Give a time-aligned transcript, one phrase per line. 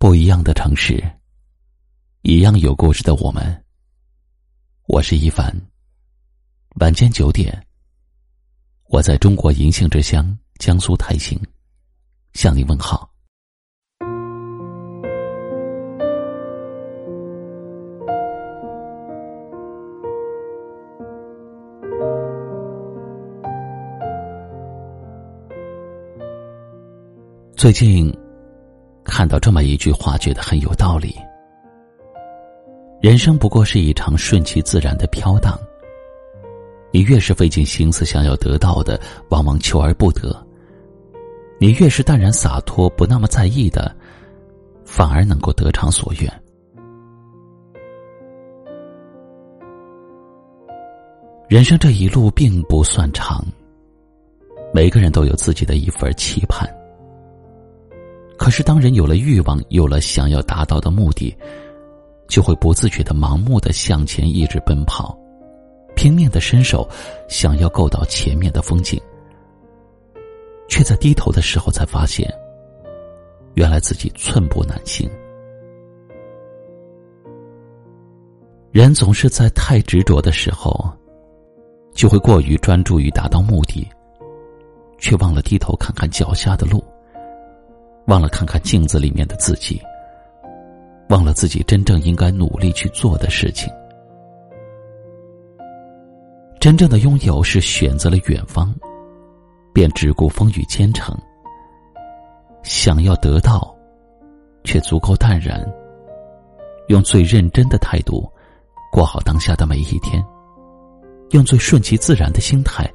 [0.00, 0.98] 不一样的城市，
[2.22, 3.64] 一样有故事的我们。
[4.86, 5.54] 我是一凡。
[6.76, 7.66] 晚间九点，
[8.84, 11.38] 我在中国银杏之乡江苏泰兴
[12.32, 13.10] 向你问好。
[27.54, 28.10] 最近
[29.04, 31.14] 看到这么一句话，觉得很有道理。
[33.00, 35.58] 人生不过是一场顺其自然的飘荡。
[36.92, 40.28] 你越是费尽心思想要得到的，往往求而不得；
[41.58, 43.94] 你越是淡然洒脱，不那么在意的，
[44.84, 46.42] 反而能够得偿所愿。
[51.48, 53.44] 人生这一路并不算长，
[54.74, 56.68] 每个人都有自己的一份期盼。
[58.50, 61.32] 可是，当人有了欲望，有了想要达到的目的，
[62.26, 65.16] 就会不自觉的盲目的向前一直奔跑，
[65.94, 66.84] 拼命的伸手，
[67.28, 69.00] 想要够到前面的风景，
[70.68, 72.28] 却在低头的时候才发现，
[73.54, 75.08] 原来自己寸步难行。
[78.72, 80.90] 人总是在太执着的时候，
[81.94, 83.88] 就会过于专注于达到目的，
[84.98, 86.82] 却忘了低头看看脚下的路。
[88.10, 89.80] 忘了看看镜子里面的自己，
[91.10, 93.72] 忘了自己真正应该努力去做的事情。
[96.58, 98.74] 真正的拥有是选择了远方，
[99.72, 101.16] 便只顾风雨兼程。
[102.64, 103.72] 想要得到，
[104.64, 105.64] 却足够淡然，
[106.88, 108.28] 用最认真的态度
[108.90, 110.20] 过好当下的每一天，
[111.30, 112.92] 用最顺其自然的心态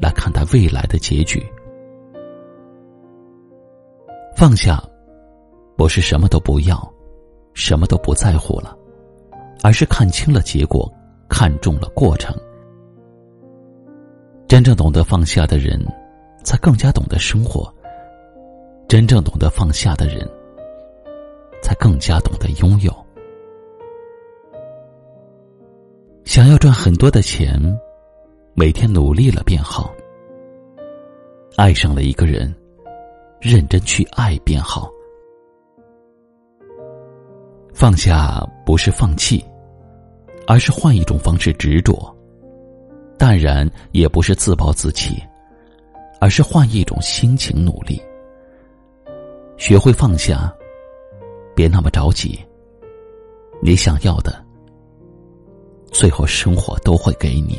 [0.00, 1.44] 来看待未来的结局。
[4.40, 4.82] 放下，
[5.76, 6.94] 不是什么都不要，
[7.52, 8.74] 什么都不在乎了，
[9.62, 10.90] 而是看清了结果，
[11.28, 12.34] 看重了过程。
[14.48, 15.78] 真正懂得放下的人，
[16.42, 17.70] 才更加懂得生活。
[18.88, 20.26] 真正懂得放下的人，
[21.62, 22.90] 才更加懂得拥有。
[26.24, 27.60] 想要赚很多的钱，
[28.54, 29.92] 每天努力了便好。
[31.58, 32.50] 爱上了一个人。
[33.40, 34.90] 认真去爱便好，
[37.72, 39.42] 放下不是放弃，
[40.46, 41.94] 而是换一种方式执着；
[43.18, 45.22] 淡然也不是自暴自弃，
[46.20, 47.98] 而是换一种心情努力。
[49.56, 50.54] 学会放下，
[51.56, 52.38] 别那么着急。
[53.62, 54.44] 你想要的，
[55.90, 57.58] 最后生活都会给你。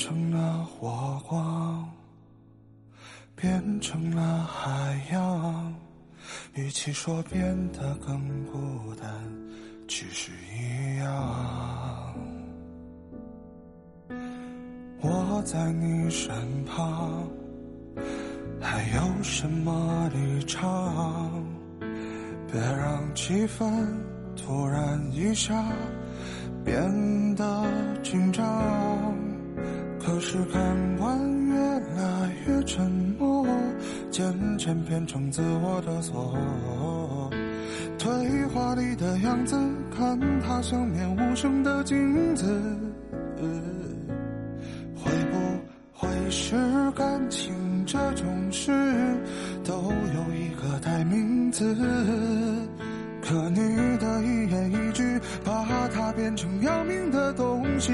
[0.00, 1.86] 成了火光，
[3.36, 5.74] 变成了海洋。
[6.54, 9.06] 与其说变得更孤单，
[9.86, 12.14] 其实一样。
[15.02, 16.34] 我在你身
[16.64, 17.28] 旁，
[18.58, 21.44] 还有什么立场？
[22.50, 23.70] 别让气氛
[24.34, 25.62] 突然一下
[26.64, 27.66] 变得
[28.02, 29.29] 紧张。
[30.20, 31.58] 是感官越
[31.96, 33.46] 来越沉默，
[34.10, 36.36] 渐渐变成自我的错。
[37.98, 39.56] 对话里的样子，
[39.96, 42.44] 看它像面无声的镜子。
[44.94, 45.38] 会不
[45.94, 46.54] 会是
[46.90, 47.54] 感情
[47.86, 48.70] 这种事，
[49.64, 51.74] 都有一个代名词？
[53.22, 53.56] 可你
[53.98, 57.90] 的一言一句，把它变成要命的东西。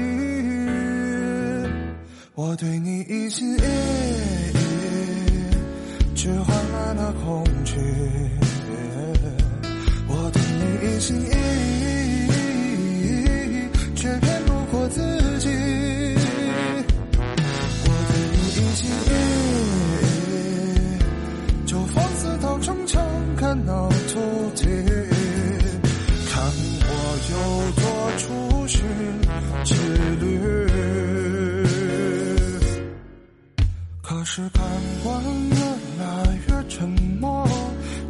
[2.39, 3.63] 我对你一心一意，
[6.13, 7.73] 只换来了恐惧。
[10.07, 12.06] 我对你一心一意，
[34.29, 34.61] 是感
[35.05, 35.55] 官越
[36.03, 36.85] 来越沉
[37.21, 37.47] 默，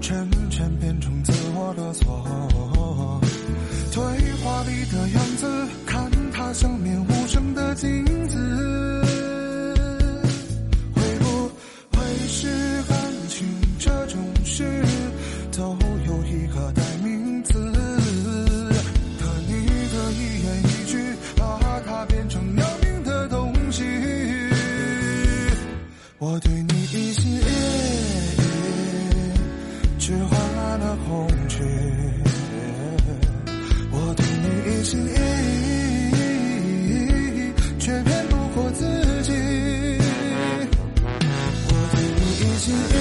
[0.01, 3.21] 渐渐变成自我的错。
[3.93, 4.01] 对
[4.43, 5.45] 话里的样子，
[31.05, 31.65] 红军
[33.91, 35.09] 我对你一心一
[36.91, 38.85] 意却骗不过自
[39.23, 39.31] 己。
[41.69, 42.96] 我对你一心一